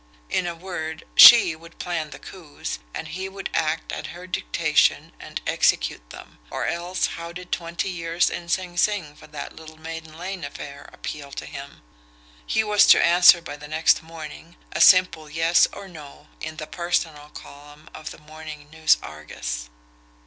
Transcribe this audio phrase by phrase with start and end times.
[0.31, 5.11] In a word, SHE would plan the coups, and he would act at her dictation
[5.19, 9.77] and execute them or else how did twenty years in Sing Sing for that little
[9.77, 11.83] Maiden Lane affair appeal to him?
[12.47, 16.65] He was to answer by the next morning, a simple "yes" or "no" in the
[16.65, 19.69] personal column of the morning NEWS ARGUS.